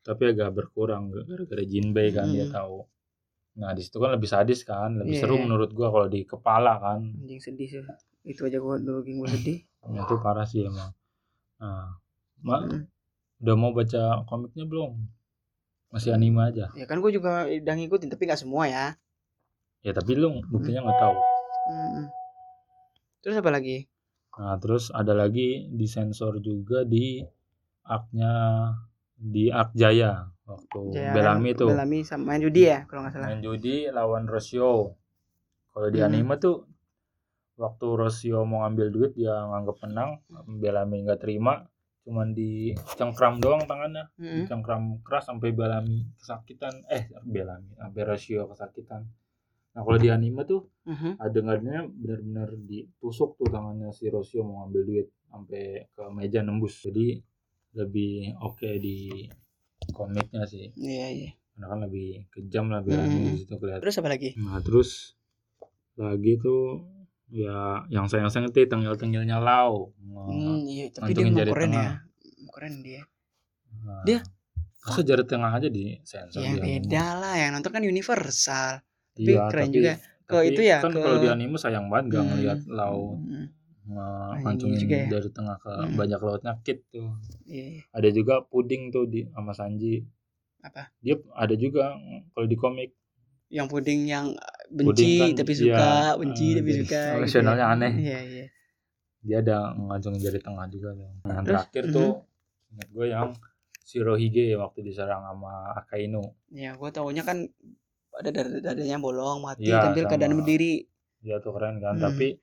tapi 0.00 0.22
agak 0.26 0.50
berkurang 0.50 1.02
gara-gara 1.08 1.60
Jinbei 1.62 2.08
kan 2.10 2.28
dia 2.28 2.44
Hmm. 2.44 2.54
tahu 2.54 2.76
nah 3.58 3.74
di 3.74 3.82
situ 3.82 3.98
kan 3.98 4.14
lebih 4.14 4.30
sadis 4.30 4.62
kan 4.62 4.94
lebih 4.94 5.18
Iya. 5.18 5.26
seru 5.26 5.34
menurut 5.36 5.74
gua 5.74 5.90
kalau 5.90 6.06
di 6.06 6.22
kepala 6.22 6.78
kan. 6.78 7.10
Anjing 7.18 7.42
sedih 7.42 7.66
sih. 7.66 7.82
Itu 8.22 8.46
aja 8.46 8.62
gua 8.62 8.78
dulu 8.78 9.02
gua 9.04 9.28
sedih. 9.28 9.66
Ya, 9.84 10.06
itu 10.06 10.14
parah 10.18 10.46
sih 10.46 10.62
emang. 10.62 10.94
Nah 11.58 11.98
Ma, 12.38 12.62
Mm. 12.62 12.86
udah 13.42 13.54
mau 13.58 13.74
baca 13.74 14.22
komiknya 14.24 14.62
belum? 14.62 14.94
Masih 15.90 16.14
anime 16.14 16.38
aja? 16.44 16.70
Ya 16.72 16.86
kan 16.86 17.02
gua 17.02 17.10
juga 17.10 17.50
udah 17.50 17.74
ngikutin 17.74 18.08
tapi 18.08 18.30
nggak 18.30 18.38
semua 18.38 18.70
ya. 18.70 18.86
Ya 19.82 19.90
tapi 19.90 20.14
lu 20.14 20.38
buktinya 20.46 20.86
nggak 20.86 20.98
tahu. 20.98 21.16
Mm-mm. 21.68 22.04
terus 23.18 23.36
apa 23.36 23.50
lagi? 23.50 23.90
Nah 24.38 24.54
terus 24.56 24.88
ada 24.88 25.10
lagi 25.12 25.66
disensor 25.68 26.38
juga 26.38 26.86
di 26.86 27.26
arc-nya 27.82 28.32
di 29.18 29.50
arc 29.50 29.74
Jaya 29.74 30.30
waktu 30.46 30.80
Jaya 30.94 31.12
Bellamy 31.12 31.50
tuh 31.52 31.68
Bellamy 31.68 32.06
sama 32.06 32.32
main 32.32 32.40
judi 32.40 32.62
ya 32.64 32.86
kalau 32.86 33.02
nggak 33.02 33.12
salah. 33.12 33.26
Main 33.28 33.42
judi 33.42 33.76
lawan 33.90 34.24
Rosio 34.24 34.94
kalau 35.70 35.88
di 35.90 35.98
Hmm. 35.98 36.08
anime 36.08 36.34
tuh 36.38 36.56
waktu 37.58 37.86
Rosio 37.90 38.46
mau 38.46 38.62
ngambil 38.62 38.86
duit 38.88 39.12
dia 39.12 39.34
nganggap 39.34 39.76
menang 39.82 40.10
Bellamy 40.48 41.04
nggak 41.04 41.20
terima. 41.20 41.66
Cuman 42.02 42.32
dicengkram 42.32 43.36
doang 43.36 43.68
tangannya. 43.68 44.08
Mm-mm. 44.16 44.46
dicengkram 44.46 45.04
keras 45.04 45.28
sampai 45.28 45.52
Bellamy 45.52 46.08
kesakitan. 46.16 46.86
Eh 46.88 47.04
Bellamy 47.20 47.74
sampai 47.74 48.02
Rosio 48.02 48.48
kesakitan. 48.48 49.04
Nah 49.68 49.82
kalau 49.82 49.98
di 49.98 50.08
anime 50.08 50.42
tuh 50.42 50.64
Mhm. 50.86 51.20
adegannya 51.20 51.84
benar-benar 51.86 52.48
ditusuk 52.56 53.36
tuh 53.36 53.46
tangannya 53.46 53.92
si 53.92 54.08
Rosio 54.08 54.40
mau 54.40 54.64
ngambil 54.64 54.82
duit 54.84 55.06
sampai 55.28 55.84
ke 55.92 56.02
meja 56.08 56.40
nembus. 56.40 56.80
Jadi 56.80 57.20
lebih 57.72 58.12
oke 58.38 58.70
di 58.76 59.26
komiknya 59.90 60.44
sih. 60.44 60.72
Iya 60.72 61.06
iya. 61.10 61.30
Karena 61.52 61.66
kan 61.68 61.78
lebih 61.84 62.08
kejam 62.30 62.68
lah 62.68 62.80
Bellamy 62.80 63.10
Hmm. 63.18 63.26
di 63.30 63.40
situ 63.40 63.54
kelihatan 63.54 63.82
terus 63.82 63.96
apa 63.96 64.08
lagi? 64.08 64.30
Nah 64.36 64.58
terus 64.58 65.18
lagi 65.94 66.38
tuh 66.38 66.86
ya 67.28 67.84
yang 67.88 68.06
sayang-sayang 68.06 68.48
itu 68.48 68.64
tengil-tengilnya 68.64 69.36
Lau. 69.36 69.92
Nah, 70.00 70.24
hmm, 70.24 70.58
iya 70.64 70.86
tapi 70.88 71.12
dia 71.12 71.26
mau 71.26 71.44
keren 71.44 71.68
tengah. 71.68 71.84
ya 71.84 71.92
keren 72.48 72.74
dia. 72.80 73.02
Nah. 73.78 74.02
dia- 74.02 74.24
masa 74.80 75.04
jari 75.04 75.20
tengah 75.22 75.52
aja 75.52 75.68
di 75.68 76.00
sensor 76.00 76.40
ya 76.40 76.54
anime? 76.54 76.80
beda 76.80 77.04
lah. 77.14 77.34
Yang 77.36 77.50
nonton 77.52 77.70
kan 77.70 77.82
universal. 77.84 78.68
Tapi 79.12 79.28
Iya, 79.28 79.42
keren 79.46 79.66
tapi- 79.66 79.76
juga. 79.76 79.92
Tapi 80.24 80.44
itu 80.46 80.60
ya 80.62 80.78
kan 80.78 80.90
ke 80.90 80.98
kalau 80.98 81.18
di 81.18 81.28
anime 81.28 81.56
sayang 81.56 81.86
banget 81.88 82.04
gak 82.10 82.20
Hmm. 82.20 82.30
ngeliat 82.32 82.60
Lau. 82.66 83.16
Hmm, 83.18 83.46
ngancungin 83.88 84.78
juga 84.78 84.96
ya. 84.98 85.06
dari 85.10 85.30
tengah 85.30 85.56
ke 85.56 85.70
Hmm. 85.70 85.94
bajak 85.94 86.20
lautnya 86.20 86.52
Kid 86.60 86.78
tuh 86.88 87.08
iya 87.44 87.64
iya. 87.72 87.82
ada 87.90 88.08
juga 88.08 88.34
puding 88.42 88.88
tuh 88.88 89.04
di 89.04 89.24
sama 89.28 89.52
Sanji 89.52 90.04
apa 90.60 90.92
dia 90.98 91.16
ada 91.32 91.54
juga 91.54 91.96
kalau 92.32 92.44
di 92.44 92.54
komik 92.54 92.90
yang 93.48 93.64
puding 93.64 94.04
yang 94.04 94.36
benci 94.68 94.92
Puding 95.16 95.32
kan, 95.32 95.40
tapi 95.40 95.52
iya, 95.54 95.60
suka 95.64 95.88
benci 96.20 96.46
eh, 96.46 96.54
tapi 96.54 96.70
suka 96.74 96.84
gitu 96.84 96.94
ya. 96.94 97.16
emosionalnya 97.16 97.66
aneh. 97.66 97.92
iya 97.96 98.18
iya 98.20 98.46
dia 99.18 99.36
ada 99.40 99.58
ngacungin 99.74 100.20
jari 100.20 100.38
tengah 100.38 100.68
juga 100.68 100.94
tuh. 100.94 101.08
Nah, 101.24 101.32
yang 101.32 101.42
Terus, 101.42 101.56
terakhir 101.64 101.84
tuh 101.90 102.10
ingat 102.70 102.88
gue 102.88 103.06
yang 103.08 103.28
Shirohige 103.80 104.52
waktu 104.54 104.78
diserang 104.84 105.24
sama 105.24 105.52
Akainu. 105.74 106.20
ya 106.50 106.76
gue 106.76 106.90
taunya 106.90 107.24
kan 107.24 107.48
ada 108.12 108.28
dada 108.28 108.58
dadanya 108.60 108.98
bolong 108.98 109.40
mati 109.40 109.64
Iya, 109.64 109.80
tampil 109.80 110.04
keadaan 110.04 110.36
berdiri 110.36 110.84
Dia 111.18 111.40
tuh 111.40 111.50
keren 111.50 111.78
kan, 111.78 111.96
Hmm. 111.96 112.04
tapi 112.04 112.36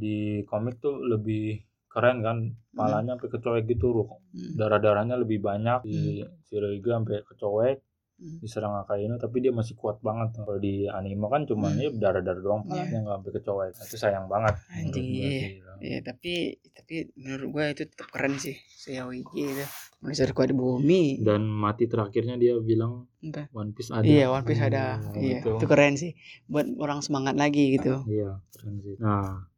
di 0.00 0.16
komik 0.42 0.80
tuh 0.80 0.96
lebih 0.98 1.60
keren 1.86 2.18
kan, 2.20 2.38
palanya 2.72 3.14
sampai 3.14 3.28
kecoek 3.28 3.64
gitu 3.66 3.92
loh. 3.92 4.08
Hmm. 4.30 4.56
Darah-darahnya 4.56 5.14
lebih 5.16 5.38
banyak 5.38 5.84
di 5.84 6.22
Shirohige 6.42 6.88
sampai 6.88 7.20
kecoek 7.22 7.78
Hmm. 8.16 8.36
diserang 8.36 8.76
Akainu 8.76 9.16
tapi 9.16 9.40
dia 9.40 9.48
masih 9.48 9.72
kuat 9.74 9.96
banget. 9.98 10.36
Kalau 10.36 10.56
di 10.56 10.84
anime 10.84 11.24
kan 11.26 11.40
cuma 11.42 11.68
Hmm. 11.68 11.80
ya 11.80 11.88
darah-darah 11.90 12.36
doang 12.38 12.62
Iya. 12.62 12.84
palanya 12.84 12.98
nggak 13.00 13.16
sampai 13.16 13.32
kecoek. 13.32 13.68
Itu 13.80 13.96
sayang 13.96 14.26
banget. 14.26 14.54
Anjing, 14.70 15.06
iya. 15.08 15.24
sih. 15.32 15.52
Iya 15.80 15.98
tapi 16.04 16.32
tapi 16.70 16.94
menurut 17.16 17.48
gue 17.50 17.64
itu 17.72 17.82
tetap 17.86 18.08
keren 18.08 18.36
sih 18.36 18.52
Shirohige 18.70 19.24
itu 19.40 19.64
manusia 19.98 20.28
terkuat 20.28 20.48
di 20.48 20.54
bumi 20.54 21.02
Dan 21.18 21.48
mati 21.48 21.84
terakhirnya 21.86 22.36
dia 22.36 22.60
bilang 22.60 23.08
Entah. 23.18 23.48
One 23.50 23.72
Piece 23.72 23.88
ada. 23.88 24.04
Iya 24.04 24.28
One 24.28 24.44
Piece 24.44 24.60
ada 24.60 25.00
Oh, 25.00 25.16
iya 25.16 25.40
gitu. 25.40 25.56
itu 25.56 25.64
keren 25.66 25.96
sih 25.96 26.12
buat 26.44 26.68
orang 26.76 27.00
semangat 27.00 27.32
lagi 27.34 27.72
gitu 27.72 28.04
Iya, 28.04 28.36
keren 28.52 28.76
sih. 28.78 29.00
Nah, 29.00 29.48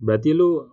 berarti 0.00 0.30
lu 0.32 0.64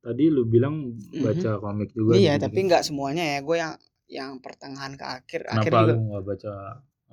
tadi 0.00 0.24
lu 0.28 0.44
bilang 0.44 0.94
baca 1.16 1.50
komik 1.58 1.90
juga. 1.92 2.14
Mhm. 2.14 2.20
iya 2.20 2.32
gitu. 2.36 2.42
tapi 2.46 2.58
nggak 2.68 2.82
semuanya 2.84 3.24
ya 3.24 3.38
gue 3.40 3.56
yang 3.56 3.74
yang 4.04 4.30
pertengahan 4.38 4.94
ke 4.94 5.04
akhir 5.04 5.40
akhir 5.48 5.70
Kenapa 5.72 5.80
juga 5.80 5.92
lu 5.92 6.02
nggak 6.12 6.24
baca 6.24 6.52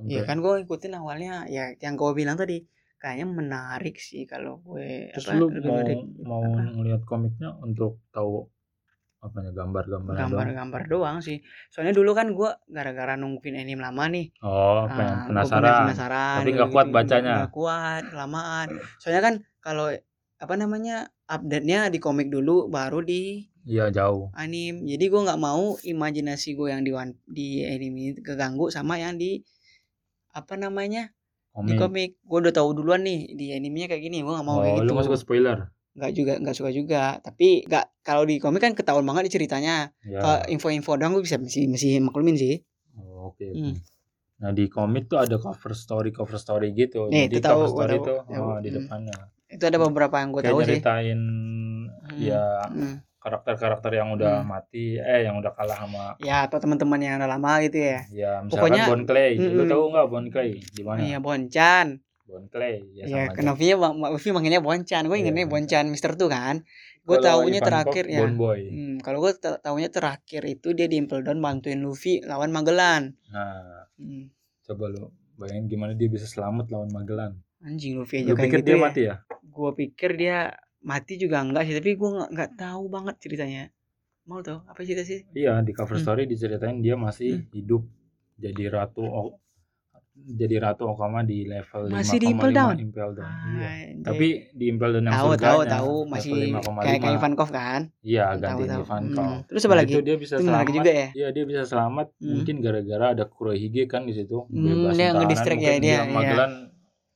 Iya 0.02 0.22
kan 0.26 0.38
gue 0.42 0.52
ngikutin 0.60 0.94
awalnya 0.98 1.34
ya 1.46 1.72
yang 1.78 1.94
gue 1.94 2.10
bilang 2.12 2.34
tadi 2.34 2.58
kayaknya 2.98 3.28
menarik 3.30 4.02
sih 4.02 4.26
kalau 4.26 4.58
gue 4.62 5.14
Terus 5.14 5.26
apa 5.30 5.38
lu 5.38 5.46
mau 5.50 5.58
menarik 5.78 5.98
mau 6.22 6.42
apa, 6.42 6.62
ngelihat 6.74 7.02
komiknya 7.06 7.50
untuk 7.62 8.02
tahu 8.10 8.50
apanya 9.22 9.54
gambar-gambar 9.54 10.14
doang? 10.18 10.22
gambar-gambar 10.34 10.82
doang 10.90 11.18
sih 11.22 11.38
soalnya 11.70 11.94
dulu 11.94 12.18
kan 12.18 12.34
gue 12.34 12.50
gara-gara 12.68 13.14
nungguin 13.14 13.54
anime 13.54 13.86
lama 13.86 14.10
nih 14.10 14.34
Oh, 14.42 14.84
ah, 14.84 14.90
pengen 14.90 15.18
penasaran. 15.30 15.82
penasaran 15.86 16.38
Tapi 16.42 16.50
nggak 16.58 16.70
kuat 16.74 16.88
gitu, 16.90 16.96
bacanya. 16.98 17.34
nggak 17.46 17.54
kuat 17.54 18.04
lamaan 18.12 18.68
soalnya 18.98 19.22
kan 19.22 19.34
kalau 19.62 19.94
apa 20.42 20.58
namanya 20.58 20.96
update-nya 21.28 21.88
di 21.88 22.02
komik 22.02 22.28
dulu 22.28 22.66
baru 22.68 23.00
di 23.02 23.46
Iya, 23.62 23.94
jauh. 23.94 24.34
anime 24.34 24.90
jadi 24.90 25.06
gue 25.06 25.22
nggak 25.22 25.38
mau 25.38 25.78
imajinasi 25.78 26.58
gue 26.58 26.68
yang 26.68 26.82
di 26.82 26.92
one, 26.92 27.14
di 27.30 27.62
anime 27.62 27.98
ini 28.02 28.12
keganggu 28.18 28.74
sama 28.74 28.98
yang 28.98 29.16
di 29.16 29.38
apa 30.34 30.58
namanya 30.58 31.14
di 31.62 31.76
Komik. 31.76 31.78
komik 31.78 32.12
gue 32.24 32.38
udah 32.42 32.54
tahu 32.56 32.74
duluan 32.74 33.04
nih 33.04 33.36
di 33.36 33.52
animenya 33.52 33.86
kayak 33.86 34.02
gini 34.02 34.24
gue 34.24 34.32
nggak 34.32 34.48
mau 34.48 34.58
oh, 34.58 34.64
kayak 34.64 34.76
gitu 34.82 34.92
lu 34.92 35.04
suka 35.04 35.20
spoiler? 35.20 35.58
nggak 35.92 36.12
juga 36.16 36.34
nggak 36.40 36.56
suka 36.56 36.70
juga 36.72 37.02
tapi 37.20 37.68
nggak 37.68 37.86
kalau 38.02 38.24
di 38.24 38.40
komik 38.40 38.64
kan 38.64 38.72
ketahuan 38.72 39.04
banget 39.04 39.28
di 39.28 39.32
ceritanya 39.36 39.92
Ya. 40.02 40.48
Info-info 40.48 40.96
doang 40.96 41.14
gue 41.14 41.22
bisa 41.22 41.36
masih 41.38 41.68
masih 41.68 42.00
maklumin 42.00 42.34
sih 42.34 42.64
Oh, 42.98 43.30
oke. 43.30 43.44
oke. 43.44 43.48
Hmm. 43.54 43.76
Nah, 44.42 44.52
di 44.52 44.66
komik 44.66 45.06
tuh 45.06 45.22
ada 45.22 45.38
cover 45.38 45.78
story 45.78 46.10
cover 46.10 46.36
story 46.36 46.74
gitu. 46.74 47.06
Nih, 47.08 47.30
Jadi 47.30 47.38
itu 47.38 47.46
tahu, 47.46 47.62
cover 47.62 47.70
story 47.70 47.98
tahu. 48.02 48.18
oh, 48.42 48.58
di 48.58 48.70
Hmm. 48.74 48.90
Itu 49.52 49.62
ada 49.62 49.78
beberapa 49.78 50.16
yang 50.16 50.32
gue 50.32 50.42
tahu 50.42 50.60
sih. 50.60 50.80
nyeritain 50.80 51.22
ya 52.18 52.64
Hmm. 52.66 52.96
karakter-karakter 53.18 53.92
yang 53.94 54.10
udah 54.12 54.42
Hmm. 54.42 54.50
mati 54.50 54.96
eh 54.96 55.22
yang 55.22 55.38
udah 55.38 55.52
kalah 55.52 55.78
sama 55.78 56.18
ya 56.18 56.44
atau 56.44 56.58
teman-teman 56.58 56.98
yang 56.98 57.16
udah 57.18 57.30
lama 57.30 57.62
gitu 57.62 57.78
ya. 57.78 58.00
Ya 58.10 58.32
misalkan 58.40 58.50
Pokoknya- 58.50 58.88
Bon 58.88 59.04
Clay. 59.04 59.32
Lu 59.36 59.46
Mm-mm. 59.60 59.70
tahu 59.70 59.84
nggak 59.90 60.08
Bon 60.08 60.26
Clay? 60.28 60.50
Di 60.58 60.82
mana 60.82 61.00
iya 61.00 61.18
Bonchan 61.20 61.88
Bon 62.24 62.44
Clay 62.48 62.76
ya 62.92 63.04
ya 63.06 63.22
sama 63.26 63.36
kenapa 63.36 63.62
ya 63.62 63.76
Bang 63.76 63.94
Ufi 64.10 64.30
manggilnya 64.32 64.60
Bonchan 64.60 65.04
gue 65.04 65.12
Iya, 65.12 65.22
ingetnya 65.22 65.46
Bonchan. 65.46 65.84
Bonchan 65.84 65.86
Mister 65.88 66.12
tuh 66.16 66.28
kan. 66.28 66.64
Gue 67.02 67.18
taunya 67.20 67.60
terakhir 67.60 68.06
ya. 68.06 68.22
Bon 68.22 68.38
Boy. 68.40 68.62
Hmm, 68.64 68.96
kalau 69.00 69.20
gue 69.20 69.34
ta- 69.36 69.58
taunya 69.60 69.90
terakhir 69.90 70.42
itu 70.44 70.72
dia 70.72 70.86
di 70.86 70.96
Impel 70.96 71.22
Down 71.22 71.38
bantuin 71.38 71.78
Luffy 71.78 72.22
lawan 72.22 72.50
Magellan. 72.50 73.18
nah 73.28 73.86
Hmm. 73.96 74.30
coba 74.64 74.86
lu 74.88 75.10
bayangin 75.36 75.66
gimana 75.68 75.94
dia 75.94 76.06
bisa 76.08 76.24
selamat 76.24 76.70
lawan 76.70 76.90
Magellan 76.90 77.38
Anjing 77.62 77.94
Luffy 77.96 78.16
aja 78.20 78.26
lu 78.26 78.34
kayak 78.34 78.46
pikir 78.48 78.60
gitu 78.60 78.68
dia 78.68 78.74
ya. 78.74 78.82
mati 78.82 79.02
ya 79.04 79.16
Gue 79.44 79.70
pikir 79.76 80.12
dia 80.16 80.38
mati 80.82 81.14
juga 81.16 81.38
enggak 81.40 81.64
sih, 81.64 81.76
tapi 81.76 81.94
gue 81.94 82.10
nggak 82.28 82.52
tahu 82.56 82.84
banget 82.88 83.16
ceritanya. 83.20 83.64
Mau 84.24 84.40
tau 84.40 84.64
apa 84.64 84.80
cerita 84.80 85.02
sih? 85.02 85.26
iya 85.32 85.60
di 85.60 85.72
cover 85.72 85.96
Hmm. 85.96 86.04
story 86.04 86.24
diceritain 86.26 86.78
dia 86.78 86.96
masih 86.96 87.46
hidup 87.50 87.84
jadi 88.36 88.64
ratu 88.72 89.02
O- 89.02 89.38
jadi 90.14 90.62
ratu 90.62 90.86
Okama 90.88 91.22
di 91.22 91.44
level 91.44 91.90
Masih 91.90 92.18
di 92.18 92.28
5,5 92.28 92.32
Impel 92.32 92.52
Down? 92.52 92.76
Impel 92.80 93.10
Down. 93.12 93.26
Iya. 93.26 93.42
Anjay. 93.42 93.82
tapi 94.02 94.28
di 94.52 94.66
Impel 94.68 94.92
Down 94.92 95.04
yang 95.04 95.14
tahu 95.14 95.30
tahu 95.32 95.34
surganya, 95.34 95.72
tahu 95.72 95.94
masih 96.06 96.32
5,5. 96.32 96.80
kayak 96.80 97.00
kayak 97.00 97.16
Ivankov 97.16 97.50
kan? 97.50 97.82
Iya, 98.02 98.26
ganti 98.36 98.64
tahu. 98.64 98.82
Ivankov. 98.82 99.26
Hmm. 99.28 99.42
Terus 99.48 99.62
apa 99.62 99.68
Nah, 99.68 99.80
lagi? 99.80 99.92
Itu 99.92 100.02
dia 100.02 100.16
bisa 100.16 100.36
Itu 100.36 100.46
selamat. 100.48 100.72
juga 100.72 100.92
ya. 100.92 101.08
Iya, 101.12 101.28
dia 101.32 101.44
bisa 101.44 101.62
selamat 101.64 102.08
Hmm. 102.14 102.30
mungkin 102.32 102.56
gara-gara 102.60 103.06
ada 103.10 103.24
Kurohige 103.24 103.84
kan 103.86 104.02
di 104.04 104.14
situ. 104.14 104.38
Hmm, 104.44 104.62
Bebasin 104.64 104.96
dia 104.96 105.10
ngedistract 105.12 105.60
ya, 105.60 105.74
dia, 105.76 105.82
iya. 105.82 106.00
Magelan 106.08 106.52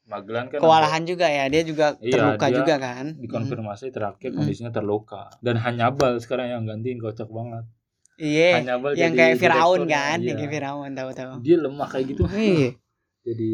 Magelan 0.06 0.54
kan 0.54 0.62
Kewalahan 0.62 1.02
juga 1.04 1.26
ya, 1.26 1.50
dia 1.50 1.66
juga 1.66 1.98
Iya, 1.98 2.14
terluka 2.14 2.46
dia 2.46 2.58
juga 2.62 2.76
kan? 2.78 3.06
ada 3.10 3.22
dikonfirmasi 3.26 3.86
terakhir 3.90 4.30
Hmm. 4.32 4.38
kondisinya 4.38 4.70
terluka. 4.70 5.34
Dan 5.42 5.58
Hannibal 5.58 6.22
sekarang 6.22 6.54
yang 6.54 6.64
gantiin 6.64 7.02
kocak 7.02 7.26
banget. 7.26 7.66
Hmm. 7.66 8.22
Iya. 8.22 8.52
Hannibal 8.62 8.92
Yang 8.94 9.14
kayak 9.18 9.36
Firaun 9.42 9.82
kan, 9.90 10.18
yang 10.22 10.38
iya. 10.38 10.40
kayak 10.40 10.52
Firaun 10.54 10.92
tahu-tahu. 10.94 11.34
Dia 11.42 11.58
lemah 11.58 11.88
kayak 11.90 12.06
gitu. 12.14 12.22
Iya. 12.30 12.70
Jadi 13.26 13.50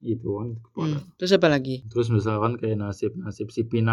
itu 0.00 0.28
kan. 0.32 0.48
Hmm. 0.72 0.96
Terus 1.20 1.36
apa 1.36 1.48
lagi? 1.52 1.84
Terus 1.84 2.08
misalkan 2.08 2.56
kayak 2.56 2.80
nasib-nasib 2.80 3.52
si 3.52 3.68
P9. 3.68 3.84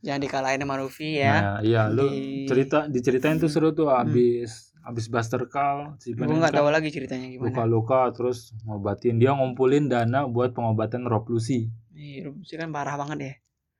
Yang 0.00 0.18
dikalahin 0.24 0.64
sama 0.64 0.80
Luffy 0.80 1.20
ya. 1.20 1.34
Nah, 1.36 1.58
iya 1.60 1.92
lu 1.92 2.08
cerita 2.48 2.88
diceritain 2.88 3.36
tuh 3.36 3.52
seru 3.52 3.76
tuh 3.76 3.92
habis 3.92 4.67
habis 4.88 5.06
Buster 5.06 5.44
Call 5.46 6.00
si 6.00 6.10
gue 6.10 6.24
P9 6.24 6.40
nggak 6.40 6.54
tahu 6.54 6.68
lagi 6.68 6.88
ceritanya 6.88 7.28
gimana. 7.28 7.44
luka-luka 7.46 8.08
terus 8.10 8.56
ngobatin 8.64 9.20
dia 9.20 9.30
ngumpulin 9.30 9.84
dana 9.86 10.24
buat 10.24 10.50
pengobatan 10.50 11.04
Rob 11.04 11.28
Lucy. 11.28 11.68
Iya, 11.92 12.26
Luffy 12.26 12.56
kan 12.56 12.72
parah 12.72 12.96
banget 12.96 13.18
ya. 13.20 13.34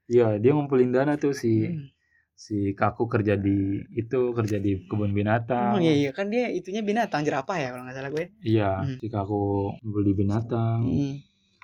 Iya, 0.06 0.26
dia 0.36 0.52
ngumpulin 0.52 0.90
dana 0.90 1.16
tuh 1.16 1.32
si 1.32 1.64
Hmm. 1.64 1.88
si 2.34 2.70
Kaku 2.70 3.08
kerja 3.08 3.34
di 3.34 3.56
itu 3.90 4.30
kerja 4.32 4.56
di 4.56 4.84
kebun 4.84 5.10
binatang. 5.10 5.74
Oh 5.74 5.80
iya 5.80 5.90
iya 5.92 6.10
kan 6.10 6.28
dia 6.28 6.46
itunya 6.48 6.80
binatang 6.80 7.24
jerapah 7.24 7.56
ya 7.56 7.72
kalau 7.72 7.82
nggak 7.82 7.96
salah 7.96 8.10
gue. 8.10 8.24
Iya, 8.40 8.70
Hmm. 8.78 8.96
si 8.96 9.06
Kaku 9.08 9.40
beli 9.80 10.12
binatang. 10.12 10.84
Hmm. 10.84 11.16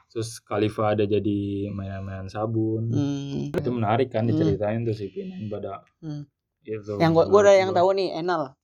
Terus 0.08 0.38
Khalifa 0.40 0.94
ada 0.94 1.04
jadi 1.04 1.38
mainan-mainan 1.68 2.26
sabun. 2.26 2.86
Hmm. 2.88 3.50
Itu 3.50 3.70
menarik 3.70 4.08
kan 4.08 4.22
Hmm. 4.22 4.30
diceritain 4.30 4.82
tuh 4.82 4.94
si 4.94 5.10
Pinan 5.10 5.46
pada 5.48 5.84
Hmm. 6.00 6.24
itu. 6.60 6.96
Yang 6.96 7.12
gue 7.12 7.24
gue 7.28 7.40
ada 7.40 7.52
yang 7.52 7.70
tahu 7.70 7.92
nih 7.92 8.16
Enel. 8.16 8.54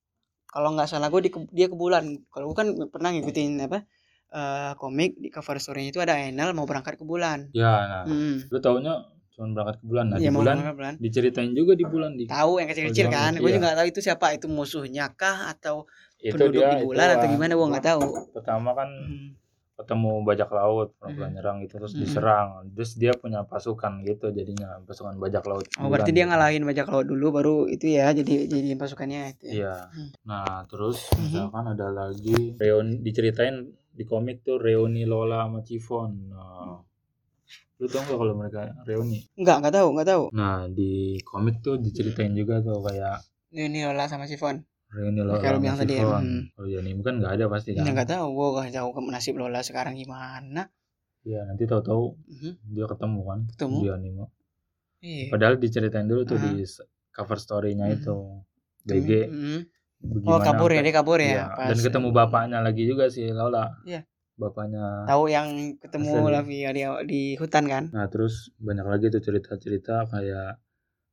Kalau 0.51 0.69
nggak 0.69 0.85
salah 0.85 1.07
gue 1.07 1.21
di 1.23 1.31
dia 1.49 1.65
ke 1.65 1.73
bulan. 1.73 2.03
Kalau 2.27 2.45
gue 2.45 2.57
kan 2.57 2.67
pernah 2.91 3.09
ngikutin 3.09 3.51
apa 3.61 3.87
eh, 4.29 4.71
komik 4.75 5.15
di 5.17 5.27
cover 5.27 5.57
story-nya 5.57 5.89
itu 5.89 5.99
ada 5.99 6.15
Enel 6.15 6.51
mau 6.51 6.63
berangkat 6.63 6.95
ke 6.95 7.03
bulan. 7.03 7.51
Ya, 7.51 7.71
nah, 7.81 8.03
Hmm. 8.05 8.39
lu 8.47 8.59
taunya 8.59 8.95
cuma 9.29 9.51
berangkat 9.53 9.79
ke 9.79 9.85
bulan. 9.85 10.05
Nah, 10.07 10.17
Iya 10.17 10.27
di 10.27 10.35
bulan 10.35 10.55
bulan. 10.71 10.93
diceritain 10.97 11.51
juga 11.51 11.73
di 11.73 11.83
bulan 11.83 12.15
di 12.15 12.27
Tahu 12.27 12.51
yang 12.57 12.67
kecil-kecil 12.67 13.07
Oh, 13.07 13.11
kan. 13.11 13.31
iya. 13.33 13.39
Gue 13.39 13.49
juga 13.49 13.63
nggak 13.65 13.77
tahu 13.77 13.87
itu 13.89 13.99
siapa. 13.99 14.25
Itu 14.31 14.47
musuhnya 14.47 15.11
kah 15.13 15.49
atau 15.49 15.83
itu 16.17 16.31
penduduk 16.31 16.63
dia 16.63 16.77
di 16.77 16.85
bulan 16.85 17.07
itu, 17.07 17.15
atau 17.17 17.27
gimana 17.27 17.51
gue 17.51 17.67
nggak 17.71 17.85
tahu. 17.85 18.03
pertama 18.31 18.69
kan 18.71 18.89
Hmm. 18.91 19.27
Ketemu 19.81 20.21
bajak 20.21 20.49
laut 20.49 20.93
pernah 20.95 21.27
Mhm. 21.27 21.33
nyerang 21.33 21.57
gitu 21.61 21.73
terus 21.77 21.93
Mhm. 21.93 22.01
diserang 22.01 22.47
terus 22.71 22.91
dia 22.95 23.11
punya 23.11 23.41
pasukan 23.43 24.01
gitu 24.01 24.29
jadinya 24.29 24.77
pasukan 24.81 25.17
bajak 25.17 25.43
laut 25.43 25.65
Oh 25.75 25.89
berarti 25.89 26.09
dia 26.09 26.25
ngalahin 26.25 26.61
bajak 26.61 26.87
laut 26.87 27.05
dulu 27.05 27.27
baru 27.31 27.55
itu 27.65 27.89
ya 27.89 28.09
jadi 28.11 28.45
jadi 28.45 28.73
pasukannya 28.75 29.33
itu. 29.33 29.43
Ya. 29.43 29.51
iya 29.51 29.75
Hmm. 29.89 30.09
nah 30.23 30.63
terus 30.65 31.09
Mhm. 31.11 31.21
misalkan 31.25 31.65
ada 31.69 31.87
lagi 31.89 32.55
reuni 32.55 33.01
diceritain 33.01 33.55
di 33.91 34.03
komik 34.03 34.41
tuh 34.41 34.55
reuni 34.55 35.03
Lola 35.03 35.43
sama 35.43 35.59
Chiffon 35.61 36.29
nah, 36.29 36.79
lu 37.75 37.85
tau 37.85 37.99
gak 37.99 38.13
kalau 38.13 38.33
mereka 38.33 38.61
reuni 38.85 39.25
Enggak 39.33 39.57
enggak 39.59 39.73
tahu 39.75 39.87
enggak 39.91 40.07
tahu. 40.07 40.23
nah 40.31 40.69
di 40.69 40.91
komik 41.21 41.59
tuh 41.59 41.75
diceritain 41.75 42.31
juga 42.31 42.61
tuh 42.61 42.79
kayak 42.79 43.19
Ini 43.51 43.83
Lola 43.83 44.07
sama 44.07 44.23
Sifon. 44.23 44.63
Reuni 44.91 45.19
Lola 45.19 45.35
lu 45.35 45.41
sama 45.41 45.57
bilang 45.57 45.77
tadi 45.77 45.93
ya, 45.93 46.03
hmm. 46.03 46.41
kalau 46.51 46.67
di 46.67 46.75
anime 46.75 47.01
kan 47.01 47.13
nggak 47.17 47.33
ada 47.33 47.45
pasti 47.47 47.69
kan 47.71 47.83
Ya 47.83 47.91
nggak 47.91 48.09
tahu, 48.09 48.25
gue 48.29 48.47
gak 48.59 48.73
tahu 48.73 48.89
ke 48.91 48.99
nasib 49.07 49.35
Lola 49.35 49.59
sekarang 49.61 49.95
gimana. 49.95 50.67
Iya 51.21 51.45
nanti 51.45 51.63
tahu-tahu 51.63 52.03
Mhm, 52.27 52.51
dia 52.67 52.85
ketemu 52.85 53.19
kan 53.21 53.39
Ketemu. 53.49 53.77
di 53.77 53.89
anime 53.89 54.25
Iya. 55.01 55.25
Padahal 55.29 55.55
diceritain 55.55 56.05
dulu 56.05 56.21
tuh 56.23 56.35
Ah. 56.35 56.43
di 56.45 56.61
s- 56.61 56.83
cover 57.09 57.35
story-nya 57.35 57.87
Hmm. 57.87 57.95
itu. 57.95 58.15
BG 58.83 59.09
Mhm. 59.25 59.59
bagaimana 60.01 60.29
Oh 60.29 60.39
kabur 60.39 60.69
ya, 60.69 60.81
dia 60.81 60.93
kabur 60.93 61.17
ya. 61.17 61.25
Iya, 61.27 61.43
pas- 61.51 61.69
Dan 61.69 61.77
ketemu 61.79 62.07
bapaknya 62.11 62.59
lagi 62.59 62.83
juga 62.83 63.05
sih 63.07 63.29
Lola. 63.29 63.69
Iya. 63.83 64.01
Bapaknya. 64.33 65.05
Tahu 65.05 65.23
yang 65.27 65.47
ketemu. 65.77 66.13
Lavi 66.27 66.57
ya, 66.59 66.71
di, 66.71 66.81
di 67.05 67.21
hutan 67.35 67.63
kan? 67.63 67.83
Nah 67.89 68.07
terus 68.07 68.49
banyak 68.57 68.83
lagi 68.83 69.05
tuh 69.07 69.21
cerita-cerita 69.21 70.05
kayak 70.07 70.57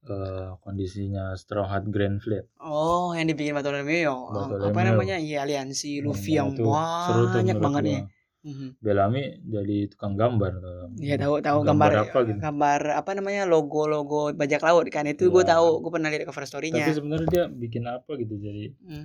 eh, 0.06 0.50
kondisinya 0.62 1.34
Straw 1.34 1.66
Hat 1.66 1.88
Grand 1.90 2.22
Fleet. 2.22 2.46
Oh, 2.62 3.16
yang 3.16 3.26
dibikin 3.26 3.56
Bartolomeo. 3.56 4.30
Bartolomeo. 4.30 4.70
Apa 4.70 4.80
namanya? 4.86 5.16
Iya, 5.18 5.42
aliansi 5.42 6.04
Luffy 6.04 6.38
Nah, 6.38 6.54
yang 6.54 7.34
banyak 7.34 7.58
banget 7.58 7.84
ya. 7.84 8.02
Mm-hmm. 8.38 8.70
Bellamy 8.78 9.24
jadi 9.50 9.76
tukang 9.90 10.14
gambar. 10.14 10.62
Iya 11.02 11.18
tahu 11.18 11.42
tahu 11.42 11.58
gambar, 11.66 11.90
gambar 11.90 12.06
apa 12.06 12.18
gitu. 12.22 12.38
Gambar 12.38 12.80
apa 12.94 13.10
namanya 13.18 13.42
logo-logo 13.50 14.30
bajak 14.30 14.62
laut 14.62 14.86
kan 14.94 15.10
itu 15.10 15.26
ya. 15.26 15.32
gue 15.34 15.42
tahu 15.44 15.66
gue 15.82 15.90
pernah 15.90 16.08
lihat 16.08 16.22
cover 16.22 16.46
story-nya. 16.46 16.86
Tapi 16.86 16.94
sebenarnya 16.94 17.28
dia 17.28 17.44
bikin 17.50 17.84
apa 17.90 18.10
gitu 18.14 18.38
jadi. 18.38 18.72
Hmm. 18.78 19.04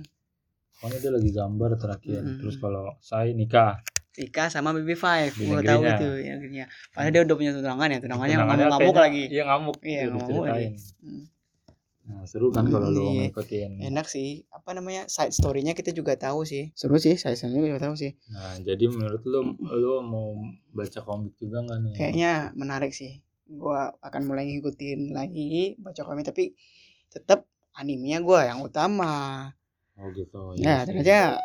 Pokoknya 0.78 0.98
dia 1.02 1.12
lagi 1.18 1.30
gambar 1.34 1.70
terakhir. 1.76 2.20
Hmm. 2.22 2.38
Terus 2.40 2.56
kalau 2.62 2.94
saya 3.02 3.34
nikah. 3.34 3.82
Nikah 4.14 4.46
sama 4.46 4.70
BB5 4.70 5.06
gue 5.34 5.60
tahu 5.66 5.82
itu 5.82 6.08
ya 6.22 6.32
akhirnya. 6.38 6.64
Padahal 6.94 7.10
dia 7.10 7.22
udah 7.26 7.36
punya 7.36 7.52
tunangan 7.52 7.88
ya 7.90 7.98
tunangannya 7.98 8.36
ngamuk-ngamuk 8.38 8.96
lagi. 8.96 9.22
Iya 9.26 9.42
ngamuk. 9.50 9.76
Iya 9.82 10.02
ngamuk 10.14 10.44
lagi. 10.46 10.68
Hmm. 11.02 11.24
Nah, 12.04 12.20
seru 12.28 12.52
kan 12.52 12.68
kalau 12.68 12.92
lu 12.92 13.16
iya. 13.16 13.32
ngikutin. 13.32 13.80
Enak 13.80 14.06
sih. 14.12 14.44
Apa 14.52 14.76
namanya? 14.76 15.08
Side 15.08 15.32
story-nya 15.32 15.72
kita 15.72 15.88
juga 15.96 16.12
tahu 16.20 16.44
sih. 16.44 16.68
Seru 16.76 17.00
sih, 17.00 17.16
side 17.16 17.40
story-nya 17.40 17.64
juga 17.64 17.88
tahu 17.88 17.96
sih. 17.96 18.12
Nah, 18.28 18.60
jadi 18.60 18.84
menurut 18.92 19.24
lu 19.24 19.56
lu 19.56 20.04
mau 20.04 20.36
baca 20.76 21.00
komik 21.00 21.32
juga 21.40 21.64
nggak 21.64 21.78
nih? 21.80 21.94
Kayaknya 21.96 22.32
menarik 22.60 22.92
sih. 22.92 23.24
Gua 23.48 23.88
akan 24.04 24.28
mulai 24.28 24.44
ngikutin 24.52 25.16
lagi 25.16 25.80
baca 25.80 26.04
komik 26.04 26.28
tapi 26.28 26.52
tetap 27.08 27.48
animenya 27.72 28.20
gua 28.20 28.52
yang 28.52 28.60
utama. 28.60 29.48
Oh 29.96 30.12
gitu. 30.12 30.60
Ya, 30.60 30.64
nah, 30.64 30.80
ternyata 30.84 31.40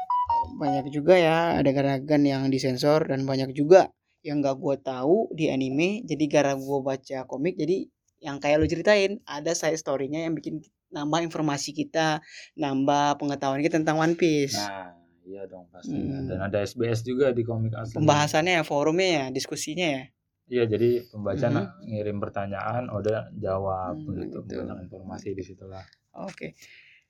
banyak 0.59 0.91
juga 0.91 1.15
ya 1.15 1.63
ada 1.63 1.71
garagan 1.71 2.27
yang 2.27 2.43
disensor 2.51 3.07
dan 3.07 3.23
banyak 3.23 3.55
juga 3.55 3.87
yang 4.19 4.43
gak 4.43 4.59
gua 4.59 4.75
tahu 4.75 5.31
di 5.31 5.47
anime 5.47 6.03
jadi 6.03 6.23
gara 6.27 6.53
gua 6.59 6.83
baca 6.83 7.23
komik 7.23 7.55
jadi 7.55 7.87
yang 8.19 8.43
kayak 8.43 8.59
lu 8.59 8.67
ceritain 8.67 9.23
ada 9.23 9.55
side 9.55 9.79
story-nya 9.79 10.27
yang 10.27 10.35
bikin 10.35 10.59
nambah 10.89 11.21
informasi 11.23 11.71
kita, 11.71 12.19
nambah 12.57 13.21
pengetahuan 13.21 13.61
kita 13.61 13.81
tentang 13.81 14.01
One 14.01 14.17
Piece. 14.17 14.57
Nah, 14.57 14.97
iya 15.23 15.45
dong 15.45 15.69
pasti. 15.69 15.95
Hmm. 15.95 16.27
Dan 16.27 16.39
ada 16.41 16.57
SBS 16.65 17.05
juga 17.05 17.31
di 17.31 17.45
komik 17.45 17.73
asli. 17.77 17.95
Pembahasannya 17.95 18.61
ya, 18.61 18.63
forumnya 18.65 19.07
ya, 19.07 19.25
diskusinya 19.29 19.87
ya. 19.87 20.03
Iya, 20.49 20.63
jadi 20.65 21.05
pembaca 21.13 21.45
hmm. 21.45 21.93
ngirim 21.93 22.17
pertanyaan, 22.17 22.89
udah 22.89 23.29
jawab 23.37 24.01
hmm, 24.01 24.17
gitu, 24.17 24.37
gitu. 24.49 24.65
banyak 24.65 24.89
informasi 24.89 25.37
di 25.37 25.43
situlah. 25.45 25.85
Oke. 26.17 26.33
Okay. 26.33 26.51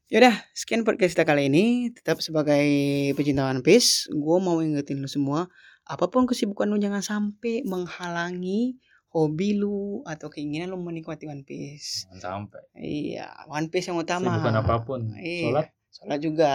Yaudah, 0.09 0.33
sekian 0.57 0.81
podcast 0.81 1.13
kita 1.13 1.21
kali 1.21 1.53
ini. 1.53 1.93
Tetap 1.93 2.17
sebagai 2.25 2.65
pecinta 3.13 3.45
One 3.45 3.61
Piece, 3.61 4.09
gue 4.09 4.37
mau 4.41 4.57
ingetin 4.57 5.05
lu 5.05 5.05
semua, 5.05 5.53
apa 5.85 6.09
pun 6.09 6.25
kesibukan 6.25 6.65
lu 6.65 6.81
jangan 6.81 7.05
sampai 7.05 7.61
menghalangi 7.61 8.81
hobi 9.13 9.61
lu 9.61 10.01
atau 10.09 10.33
keinginan 10.33 10.73
lu 10.73 10.81
menikmati 10.81 11.29
One 11.29 11.45
Piece. 11.45 12.09
Jangan 12.09 12.49
sampai. 12.49 12.61
Iya, 12.73 13.29
One 13.53 13.69
Piece 13.69 13.93
yang 13.93 14.01
utama. 14.01 14.33
Bukan 14.41 14.57
apa 14.57 14.81
pun. 14.81 15.13
Iya. 15.13 15.45
Sholat. 15.45 15.67
Sholat 15.93 16.19
juga. 16.25 16.53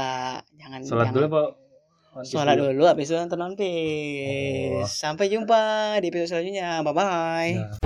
Jangan. 0.58 0.80
Sholat 0.82 1.06
jangan. 1.06 1.14
dulu 1.14 1.26
pak. 1.30 1.49
Sholat 2.26 2.56
dulu, 2.58 2.82
habis 2.90 3.06
itu 3.06 3.14
nonton 3.14 3.38
One 3.38 3.54
Piece. 3.54 4.82
Oh. 4.82 4.90
Sampai 4.90 5.30
jumpa 5.30 5.94
di 6.02 6.11
episode 6.11 6.42
selanjutnya. 6.42 6.82
Bye 6.82 6.90
bye. 6.90 7.54
Ya. 7.54 7.83